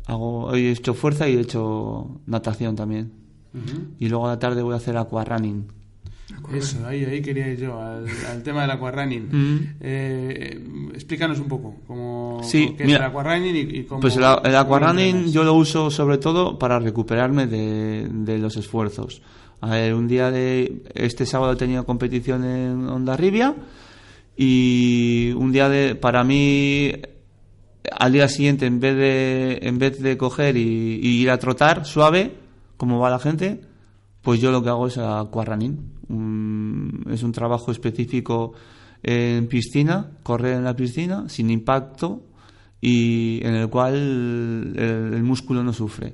[0.07, 3.11] Hago, hoy he hecho fuerza y he hecho natación también.
[3.99, 5.67] Y luego a la tarde voy a hacer aquarunning.
[6.53, 9.29] Eso, ahí, ahí quería ir yo, al, al tema del aquarunning.
[9.31, 9.59] Mm.
[9.79, 10.63] Eh,
[10.93, 14.01] explícanos un poco cómo, Sí, qué mira, es el aquarunning y, y cómo.
[14.01, 19.21] Pues el, el aquarunning yo lo uso sobre todo para recuperarme de, de los esfuerzos.
[19.61, 23.55] A ver, un día de este sábado he tenido competición en Ondarribia
[24.35, 26.91] y un día de para mí
[27.91, 31.85] al día siguiente en vez de en vez de coger y, y ir a trotar
[31.85, 32.31] suave
[32.77, 33.61] como va la gente
[34.21, 35.77] pues yo lo que hago es aquarunning
[36.09, 38.53] Un- es un trabajo específico
[39.03, 42.21] en piscina correr en la piscina sin impacto
[42.81, 46.13] y en el cual el, el músculo no sufre.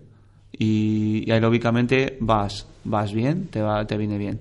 [0.57, 4.39] Y, y aeróbicamente vas vas bien te va te viene bien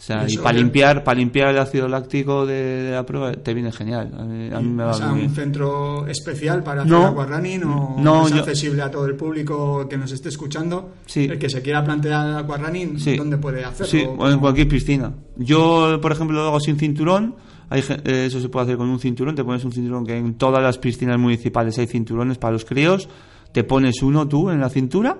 [0.00, 3.52] o sea, y para limpiar para limpiar el ácido láctico de, de la prueba te
[3.52, 6.80] viene genial a mí, a mí me va ¿Vas a muy un centro especial para
[6.82, 7.06] hacer No.
[7.08, 10.92] aquarunning o No, es yo- accesible a todo el público que nos esté escuchando?
[11.04, 11.24] Sí.
[11.30, 13.16] El que se quiera plantear aquarunning, Sí.
[13.18, 13.86] ¿dónde puede hacerlo?
[13.90, 15.12] Sí, o en cualquier piscina.
[15.36, 17.34] Yo, por ejemplo, lo hago sin cinturón.
[17.68, 19.34] Hay, eh, eso se puede hacer con un cinturón.
[19.34, 23.06] Te pones un cinturón que en todas las piscinas municipales hay cinturones para los críos.
[23.52, 25.18] Te pones uno tú en la cintura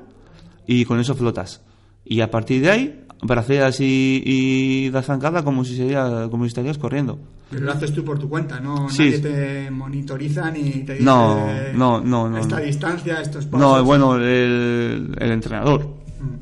[0.67, 1.63] y con eso flotas.
[2.05, 6.49] Y a partir de ahí, braceas y, y das zancada como si, sería, como si
[6.49, 7.19] estarías corriendo.
[7.51, 8.89] Pero lo haces tú por tu cuenta, ¿no?
[8.89, 9.05] Sí.
[9.05, 12.63] Nadie te monitoriza ni te dice No, no, no, esta no.
[12.65, 13.61] distancia, estos pasos.
[13.61, 15.89] No, bueno, el, el entrenador.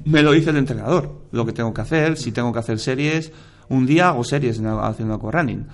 [0.05, 1.23] Me lo dice el entrenador.
[1.33, 3.33] Lo que tengo que hacer, si tengo que hacer series,
[3.71, 5.67] un día hago series en- haciendo aquarunning.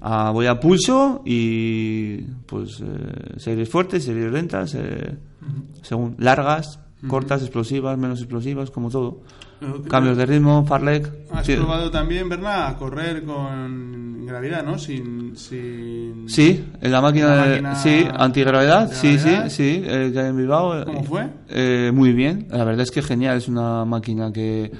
[0.00, 5.16] Ah, voy a pulso y pues eh, series fuertes, series lentas, eh,
[5.82, 9.20] según largas, cortas, explosivas, menos explosivas, como todo.
[9.88, 11.10] Cambios de ritmo, farlek.
[11.32, 11.54] Has sí.
[11.56, 14.78] probado también, Berna, a correr con gravedad, ¿no?
[14.78, 15.36] Sin.
[15.36, 16.28] sin...
[16.28, 19.48] Sí, en la máquina, La de- máquina sí, antigravedad, sí, sí, antigravedad.
[19.48, 20.80] sí, eh, que hay en Bilbao.
[20.80, 21.28] eh, ¿Cómo fue?
[21.48, 24.70] eh, muy bien, la verdad es que genial, es una máquina que,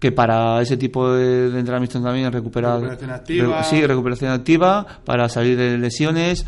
[0.00, 3.58] que para ese tipo de, de entrenamientos también recupera Recuperación activa.
[3.58, 6.44] re- sí, recuperación activa, para salir de lesiones,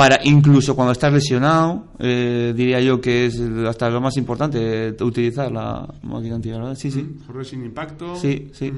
[0.00, 4.96] para incluso cuando estás lesionado, eh, diría yo que es hasta lo más importante eh,
[5.02, 7.06] utilizar la máquina antigravedad, sí, sí.
[7.26, 8.16] Correr sin impacto.
[8.16, 8.72] Sí, sí.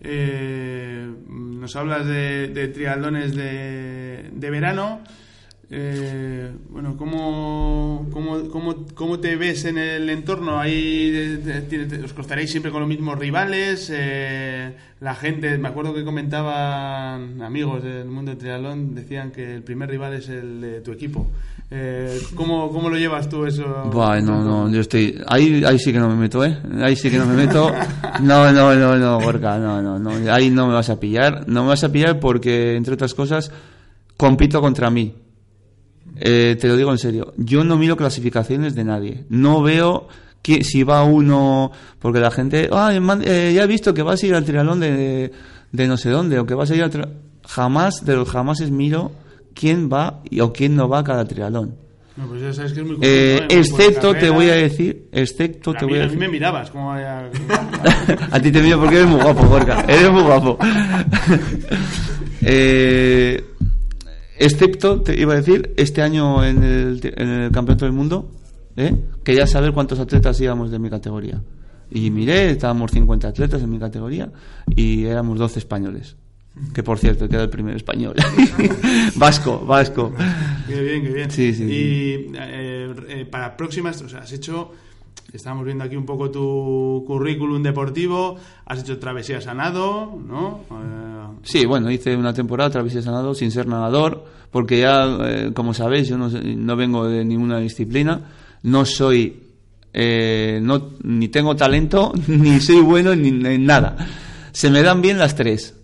[0.00, 5.00] Eh, nos hablas de, de triatlones de, de verano.
[5.68, 10.60] Eh, bueno, ¿cómo, cómo, cómo, cómo te ves en el entorno?
[10.60, 11.42] Ahí
[12.04, 13.90] ¿Os costaréis siempre con los mismos rivales?
[13.92, 19.62] Eh, la gente, me acuerdo que comentaban amigos del mundo del triatlón, decían que el
[19.62, 21.26] primer rival es el de tu equipo.
[21.68, 23.64] Eh, ¿cómo, ¿Cómo lo llevas tú eso?
[23.92, 25.20] Buah, no, no, yo estoy.
[25.26, 26.56] Ahí, ahí sí que no me meto, ¿eh?
[26.80, 27.72] Ahí sí que no me meto.
[28.22, 30.32] No, no, no, no, Gorka, no, no, no.
[30.32, 31.46] Ahí no me vas a pillar.
[31.48, 33.52] No me vas a pillar porque, entre otras cosas,
[34.16, 35.14] compito contra mí.
[36.18, 37.32] Eh, te lo digo en serio.
[37.36, 39.24] Yo no miro clasificaciones de nadie.
[39.28, 40.08] No veo
[40.42, 41.72] que, si va uno.
[41.98, 42.68] Porque la gente.
[42.70, 45.30] Eh, ya he visto que vas a ir al triatlón de,
[45.72, 46.38] de no sé dónde.
[46.38, 47.18] O que vas a ir al triatlón.
[47.46, 49.12] Jamás, de los jamases miro
[49.54, 51.74] quién va y, o quién no va a cada triatlón.
[52.16, 53.60] No, pues ya sabes que es muy Eh, complicado, ¿eh?
[53.60, 56.18] Excepto, te voy a decir, excepto, A te mí, voy a a mí decir.
[56.20, 57.28] me mirabas, como vaya-
[58.30, 59.82] a ti te miro porque eres muy guapo, Gorka.
[59.86, 60.58] Eres muy guapo.
[62.42, 63.44] eh,
[64.38, 68.30] excepto, te iba a decir, este año en el, en el Campeonato del Mundo,
[68.76, 68.94] ¿eh?
[69.24, 71.42] quería saber cuántos atletas íbamos de mi categoría.
[71.90, 74.30] Y miré, estábamos 50 atletas en mi categoría
[74.74, 76.16] y éramos 12 españoles.
[76.72, 78.14] Que por cierto, queda el primer español.
[79.16, 80.12] vasco, vasco.
[80.66, 81.30] Qué bien, qué bien.
[81.30, 84.72] Sí, sí, Y eh, eh, para próximas, o sea, has hecho,
[85.32, 90.60] estamos viendo aquí un poco tu currículum deportivo, has hecho travesías a nado, ¿no?
[90.70, 95.50] Eh, Sí, bueno, hice una temporada travesía de nado sin ser nadador, porque ya, eh,
[95.54, 98.20] como sabéis, yo no, no vengo de ninguna disciplina,
[98.64, 99.42] no soy,
[99.92, 103.96] eh, no, ni tengo talento, ni soy bueno, ni, nada.
[104.50, 105.74] Se me dan bien las tres.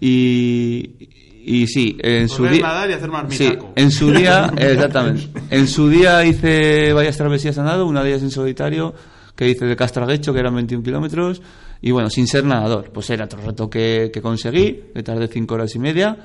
[0.00, 1.10] Y,
[1.44, 2.62] y sí, en su día...
[2.62, 5.28] nadar y hacer Sí, en su día, exactamente.
[5.50, 8.94] En su día hice varias travesías a nado, una de ellas en solitario,
[9.34, 11.42] que hice de Castraguecho, que eran 21 kilómetros,
[11.80, 12.90] y bueno, sin ser nadador.
[12.92, 16.16] Pues era otro reto que, que conseguí, que tardé 5 horas y media,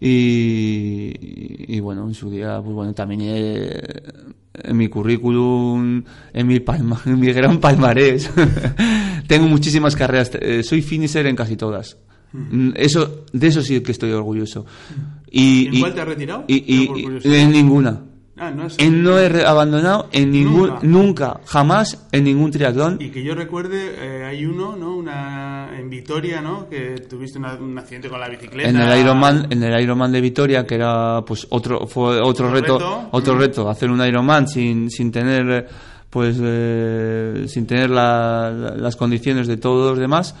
[0.00, 3.82] y, y bueno, en su día, pues bueno, también eh,
[4.62, 6.02] en mi currículum,
[6.32, 8.30] en mi, palma, en mi gran palmarés,
[9.26, 11.96] tengo muchísimas carreras, eh, soy finisher en casi todas.
[12.32, 14.66] Mm, Eso, de eso sí que estoy orgulloso.
[15.30, 16.44] Y, ¿En cuál te has retirado?
[16.48, 16.88] y- y-
[17.24, 18.00] en ninguna.
[18.38, 20.78] Ah, no es- En no he abandonado en ningún, Nunca.
[20.82, 22.98] nunca, jamás en ningún triatlón.
[23.00, 24.94] Y que yo recuerde, eh, hay uno, ¿no?
[24.94, 26.68] Una en Vitoria, ¿no?
[26.68, 28.68] Que tuviste una- un accidente con la bicicleta.
[28.68, 32.50] En el Ironman, en el Ironman de Vitoria, que era pues otro, fue otro Otro
[32.50, 33.08] reto, reto.
[33.12, 33.38] otro Mm.
[33.38, 35.66] reto, hacer un Ironman sin, sin tener,
[36.10, 40.34] pues, eh, sin tener la- las condiciones de todos los demás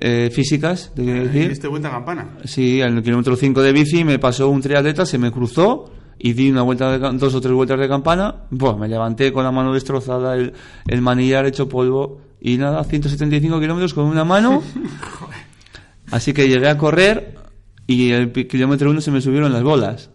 [0.00, 1.48] eh, físicas, Y decir.
[1.48, 2.38] diste vuelta a campana.
[2.44, 6.50] Sí, el kilómetro 5 de bici me pasó un triatleta, se me cruzó y di
[6.50, 8.44] una vuelta de dos o tres vueltas de campana.
[8.50, 10.52] Buah, me levanté con la mano destrozada, el,
[10.86, 14.62] el manillar hecho polvo y nada, 175 kilómetros con una mano.
[16.10, 17.34] Así que llegué a correr
[17.86, 20.10] y el kilómetro 1 se me subieron las bolas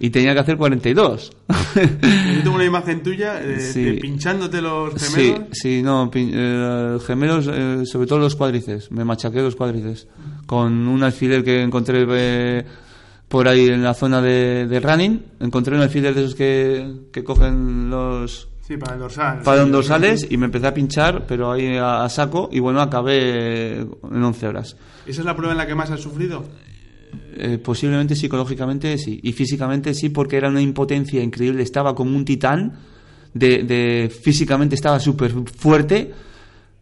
[0.00, 1.32] y tenía que hacer 42.
[1.76, 3.82] Yo tengo una imagen tuya eh, Sí.
[3.82, 5.40] de pinchándote los gemelos.
[5.52, 10.06] sí, no, pin- eh, gemelos, eh, sobre todo los cuádriceps, me machaqué los cuádriceps
[10.46, 12.64] con un alfiler que encontré
[13.28, 17.24] por ahí en la zona de, de running, encontré un alfiler de esos que, que
[17.24, 19.40] cogen los Sí, para el dorsal.
[19.42, 23.80] para dorsales y me empecé a pinchar, pero ahí a, a saco y bueno, acabé
[23.80, 24.76] en 11 horas.
[25.06, 26.44] ¿Esa es la prueba en la que más has sufrido?
[27.36, 32.24] Eh, posiblemente psicológicamente sí y físicamente sí porque era una impotencia increíble estaba como un
[32.24, 32.72] titán
[33.32, 36.12] de, físicamente estaba súper fuerte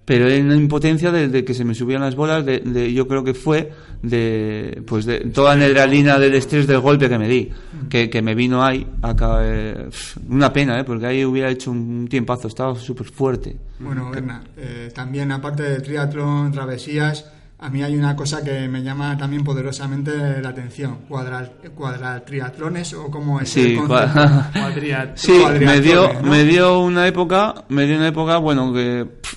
[0.04, 3.24] pero era una impotencia de, de que se me subían las bolas de, yo creo
[3.24, 7.50] que fue de pues de toda la adrenalina del estrés del golpe que me di
[7.88, 9.88] que, que me vino ahí acá, eh,
[10.28, 10.84] una pena ¿eh?
[10.84, 15.80] porque ahí hubiera hecho un tiempazo estaba súper fuerte Bueno, Berna, eh, también aparte de
[15.80, 17.30] triatlón, travesías,
[17.62, 20.98] a mí hay una cosa que me llama también poderosamente la atención.
[21.08, 24.20] Cuadratriatlones o cómo es Sí, el concepto.
[24.52, 25.16] Cuadriat.
[25.16, 29.34] Sí, me dio, me dio una época, me dio una época, bueno, que pff,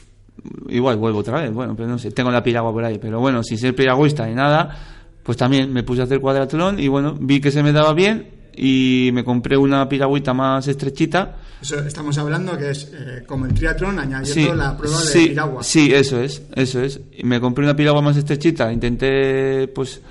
[0.70, 3.44] igual vuelvo otra vez, bueno, pero no sé, tengo la piragua por ahí, pero bueno,
[3.44, 4.76] sin ser piragüista ni nada,
[5.22, 8.35] pues también me puse a hacer cuadratlón y bueno, vi que se me daba bien
[8.56, 11.36] y me compré una piragüita más estrechita.
[11.62, 15.28] Eso estamos hablando que es eh, como el triatlón añadiendo Sí, la prueba de sí,
[15.30, 15.64] piragua.
[15.64, 17.00] sí, eso es, eso es.
[17.18, 20.02] Y me compré una piragua más estrechita, intenté pues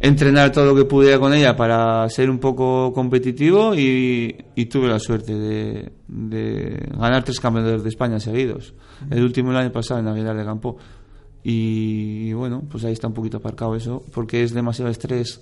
[0.00, 4.88] entrenar todo lo que pudiera con ella para ser un poco competitivo y, y tuve
[4.88, 8.74] la suerte de, de ganar tres campeonatos de España seguidos.
[9.10, 10.76] El último el año pasado en Aguilar de Campo.
[11.44, 15.40] Y, bueno, pues ahí está un poquito aparcado eso, porque es demasiado estrés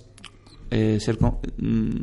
[0.71, 2.01] eh, ser mm,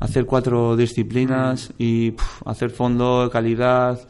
[0.00, 4.00] hacer cuatro disciplinas y puf, hacer fondo, calidad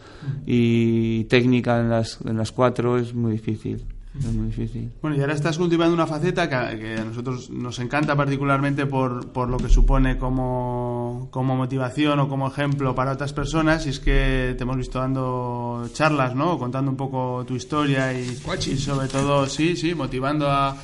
[0.47, 3.85] y técnica en las, en las cuatro es muy difícil.
[4.19, 4.91] Es muy difícil.
[5.01, 8.87] Bueno, y ahora estás cultivando una faceta que a, que a nosotros nos encanta particularmente
[8.87, 13.91] por, por lo que supone como, como motivación o como ejemplo para otras personas y
[13.91, 16.59] es que te hemos visto dando charlas, ¿no?
[16.59, 20.77] Contando un poco tu historia y, y sobre todo, sí, sí, motivando a,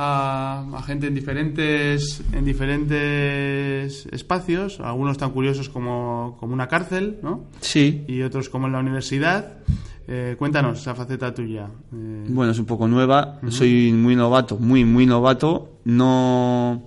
[0.00, 7.18] a, a gente en diferentes, en diferentes espacios, algunos tan curiosos como, como una cárcel,
[7.22, 7.46] ¿no?
[7.60, 9.58] Sí, Y otros como en la universidad.
[10.06, 11.66] Eh, cuéntanos esa faceta tuya.
[11.92, 13.40] Eh, bueno, es un poco nueva.
[13.48, 15.80] Soy muy novato, muy, muy novato.
[15.84, 16.84] No.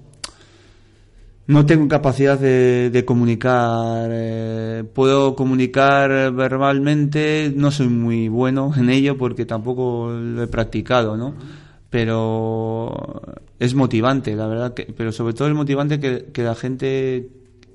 [1.47, 4.09] No tengo capacidad de, de comunicar.
[4.11, 7.51] eh, puedo comunicar verbalmente.
[7.55, 11.35] No soy muy bueno en ello porque tampoco lo he practicado, ¿no?
[11.91, 13.21] Pero
[13.59, 14.73] es motivante, la verdad.
[14.73, 17.29] Que, pero sobre todo es motivante que, que la gente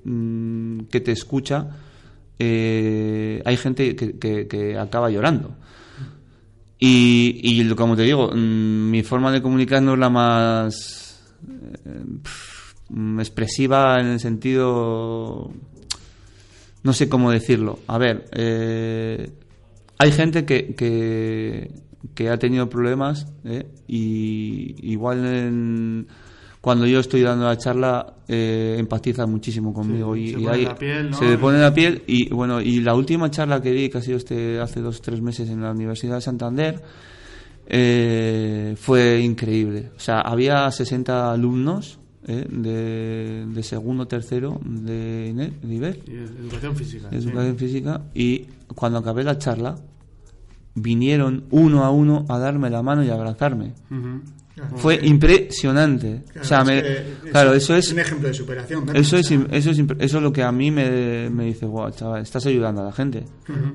[0.04, 1.68] mm, que te escucha.
[2.38, 5.54] eh, hay gente que, que- acaba llorando.
[6.78, 12.02] Y, y como te digo, mm, mi forma de comunicar no es la más eh,
[13.20, 15.50] expresiva en el sentido...
[16.82, 17.80] No sé cómo decirlo.
[17.88, 19.30] A ver, eh,
[19.98, 20.74] hay gente que,
[22.14, 23.66] que, ha tenido problemas ¿eh?
[23.88, 26.06] y igual en-
[26.60, 30.74] cuando yo estoy dando la charla eh, empatiza muchísimo conmigo Sí, y, se y la
[30.74, 31.16] piel, ¿no?
[31.18, 34.02] se le pone la piel y bueno y la última charla que di que ha
[34.02, 36.82] sido este hace dos tres meses en la Universidad de Santander
[37.68, 39.90] eh, fue increíble.
[39.96, 47.08] O sea, había 60 alumnos eh, de, de segundo, tercero de nivel, Y educación física.
[47.08, 47.28] de sí.
[47.28, 49.76] educación física, y cuando acabé la charla,
[50.76, 53.72] vinieron uno a uno a darme la mano y a abrazarme.
[54.76, 56.22] Fue impresionante.
[56.40, 56.84] o sea, Claro, me- es
[57.24, 58.86] que claro, eso es un ejemplo de superación.
[58.86, 59.00] ¿verdad?
[59.02, 62.22] eso es, eso es, eso es lo que a mí me, me dice, wow, chaval,
[62.22, 63.24] estás ayudando a la gente.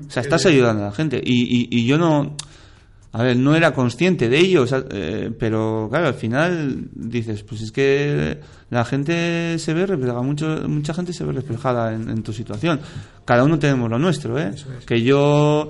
[0.06, 1.20] O sea, estás ayudando a la gente.
[1.24, 2.34] Y, y, y yo no,
[3.12, 7.44] a ver, no era consciente de ello, o sea, eh, pero claro, al final dices,
[7.44, 8.40] pues es que
[8.70, 12.80] la gente se ve reflejada, mucho, mucha gente se ve reflejada en, en tu situación.
[13.24, 14.50] Cada uno tenemos lo nuestro, ¿eh?
[14.54, 14.84] Eso es.
[14.84, 15.68] Que yo,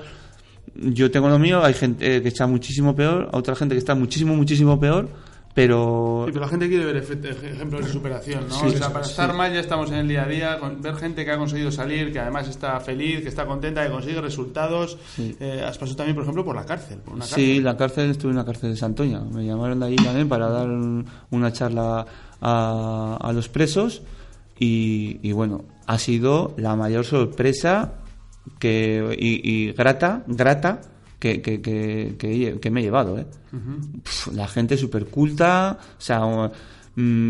[0.75, 4.35] yo tengo lo mío, hay gente que está muchísimo peor, otra gente que está muchísimo,
[4.35, 5.09] muchísimo peor,
[5.55, 6.23] pero...
[6.25, 8.55] Sí, pero la gente quiere ver ejemplos de superación, ¿no?
[8.59, 9.11] Sí, o sea, para sí.
[9.11, 12.11] estar mal ya estamos en el día a día, ver gente que ha conseguido salir,
[12.11, 14.97] que además está feliz, que está contenta, que consigue resultados.
[15.19, 17.01] Eh, has pasado también, por ejemplo, por la cárcel.
[17.01, 19.21] Por una Sí, la cárcel, estuve en la cárcel de Santoña.
[19.21, 22.07] Me llamaron de allí también para dar un- una charla
[22.41, 24.01] a, a los presos
[24.59, 27.93] y, y bueno, ha sido la mayor sorpresa
[28.59, 30.81] que, y, y grata, grata
[31.19, 32.17] que, que, que,
[32.61, 33.19] que- me he llevado.
[33.19, 33.27] ¿eh?
[34.35, 36.21] La gente súper culta, o sea,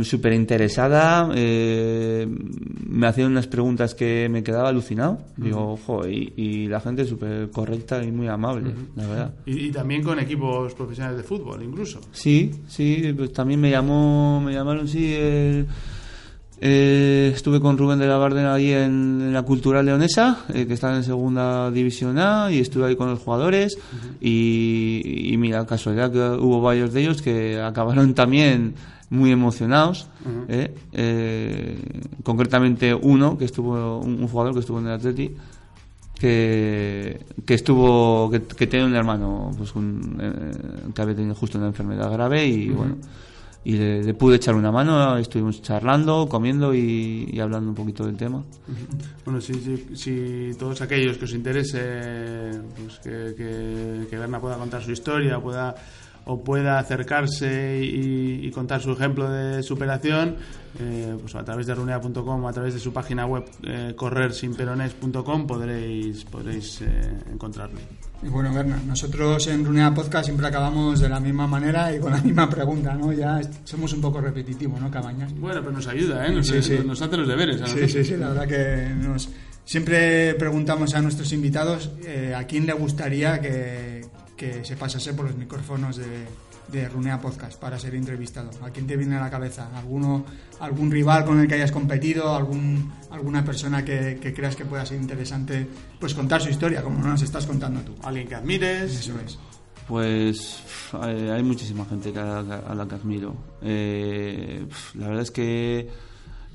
[0.03, 2.27] súper interesada, eh,
[2.89, 5.19] me hacían unas preguntas que me quedaba alucinado.
[5.37, 9.35] Digo, ojo, y, y la gente súper correcta y muy amable, la verdad.
[9.47, 12.01] Y, y también con equipos profesionales de fútbol, incluso.
[12.13, 15.67] Sí, sí, pues también me llamó, me llamaron, sí, el-
[16.65, 20.75] eh, estuve con Rubén de la Barden ahí en, en la Cultural Leonesa, eh, que
[20.75, 23.77] está en segunda división A, y estuve ahí con los jugadores,
[24.21, 28.75] y, y mira, casualidad que hubo varios de ellos que acabaron también
[29.11, 30.07] muy emocionados,
[30.49, 31.79] eh, eh,
[32.23, 35.35] concretamente uno, que estuvo, un, un jugador que estuvo en el Atleti,
[36.15, 41.59] que, que estuvo que, que tiene un hermano pues un, eh, que había tenido justo
[41.59, 42.95] una enfermedad grave y bueno
[43.65, 48.43] y le, pude echar una mano estuvimos charlando comiendo y, hablando un poquito del tema
[49.25, 49.55] Bueno, si,
[49.95, 53.35] si, todos aquellos que os interese pues que,
[54.09, 55.75] que, pueda contar su historia, pueda
[56.25, 60.37] o pueda acercarse y, contar su ejemplo de superación,
[60.79, 66.25] eh, pues a través de runea.com a través de su página web eh, corrersinperones.com podréis,
[66.25, 67.81] podréis eh, encontrarle.
[68.23, 72.13] Y bueno, Berna, nosotros en Runea Podcast siempre acabamos de la misma manera y con
[72.13, 73.13] la misma pregunta, ¿no?
[73.13, 75.35] Ya somos un poco repetitivos, ¿no, Cabañas?
[75.35, 76.33] Bueno, pero nos ayuda, ¿eh?
[76.33, 76.79] Nos, Sí, sí.
[76.87, 77.61] nos hace los deberes.
[77.61, 79.29] a Sí, sí, sí, la verdad que nos
[79.65, 84.05] siempre preguntamos a nuestros invitados eh, a quién le gustaría que,
[84.37, 86.27] que se pasase por los micrófonos de,
[86.69, 88.51] de Runea Podcast para ser entrevistado.
[88.63, 89.69] ¿A quién te viene a la cabeza?
[89.77, 90.25] ¿Alguno,
[90.61, 92.35] ¿Algún rival con el que hayas competido?
[92.35, 95.67] ¿Algún, ¿Alguna persona que, que creas que pueda ser interesante
[96.01, 97.95] pues contar su historia, como nos estás contando tú?
[98.03, 98.91] Alguien que admires.
[99.01, 99.39] Eso es.
[99.89, 105.07] pues pf, hay, hay muchísima gente que a, la, a la que admiro Eh, la
[105.09, 105.89] verdad es que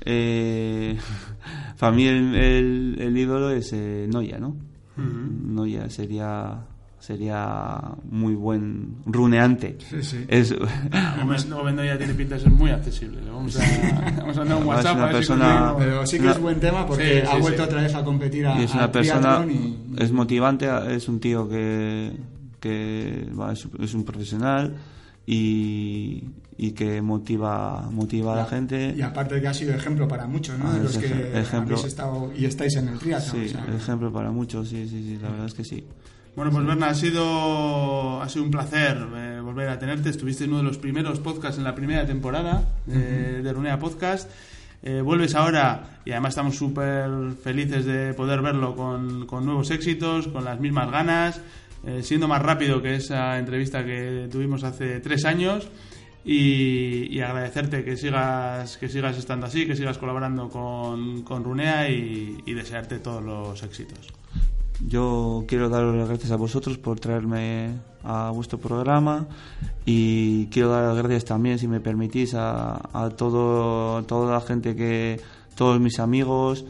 [0.00, 0.96] eh,
[1.78, 4.56] para mí el, el- el ídolo es eh, Noya no
[4.96, 6.58] Noya sería
[7.00, 7.80] sería
[8.10, 10.24] muy buen runeante Sí, sí.
[10.28, 10.54] es
[10.92, 13.20] Además, no, Bendo ya tiene pinta de ser muy accesible.
[13.22, 13.60] Le vamos a,
[14.18, 16.38] vamos a mandar un Es WhatsApp una a ver si persona- Pero sí que es
[16.40, 17.68] buen tema porque Sí, ha vuelto sí.
[17.68, 21.20] otra vez a competir a, y es a una persona y- es motivante es un
[21.20, 22.12] tío que
[22.60, 24.74] que va, es, un profesional
[25.24, 26.24] y,
[26.56, 30.26] y que motiva motiva a la gente Y aparte de que ha sido ejemplo para
[30.26, 30.68] muchos, ¿no?
[30.68, 31.06] Ah, de los que
[31.38, 31.76] ejemplo.
[31.76, 33.30] habéis estado y estáis en el triatlón.
[33.48, 35.84] sí o sea, ejemplo para muchos sí sí sí la verdad es que sí
[36.38, 40.10] Bueno, pues Berna, ha sido, ha sido un placer eh, volver a tenerte.
[40.10, 44.30] Estuviste en uno de los primeros podcasts en la primera temporada eh, de Runea Podcast.
[44.84, 47.10] Eh, vuelves ahora y además estamos súper
[47.42, 51.40] felices de poder verlo con, con nuevos éxitos, con las mismas ganas,
[52.02, 55.68] siendo más rápido que esa entrevista que tuvimos hace tres años.
[56.24, 61.90] Y, y agradecerte que sigas que sigas estando así, que sigas colaborando con, con Runea
[61.90, 64.12] y, y desearte todos los éxitos.
[64.86, 67.74] Yo quiero daros las gracias a vosotros por traerme
[68.04, 69.26] a vuestro programa
[69.84, 74.76] y quiero dar las gracias también, si me permitís, a, a todo, toda la gente
[74.76, 75.20] que,
[75.56, 76.64] todos mis amigos,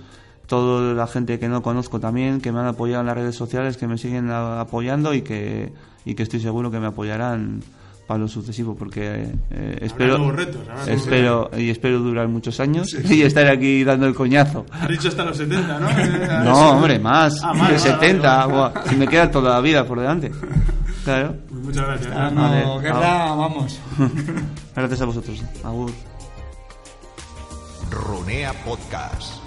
[0.46, 3.76] toda la gente que no conozco también, que me han apoyado en las redes sociales,
[3.76, 5.72] que me siguen apoyando y que,
[6.06, 7.62] y que estoy seguro que me apoyarán
[8.09, 13.20] para lo sucesivo, porque eh, espero, nuevos retos, espero y espero durar muchos años y
[13.20, 14.64] estar aquí dando el coñazo.
[14.72, 15.88] Has dicho hasta los 70, ¿no?
[16.44, 17.38] No, hombre, más.
[17.44, 18.46] Ah, más, de más, 70.
[18.46, 18.72] vale, vale.
[18.72, 20.32] buah, si me queda toda la vida por delante.
[21.04, 21.36] Claro.
[21.48, 22.12] Pues muchas gracias.
[22.14, 23.80] Ah, no, Vale, guerra, vamos.
[24.76, 25.42] Gracias a vosotros.
[25.64, 25.90] Agur.
[27.90, 29.38] Runea Podcast.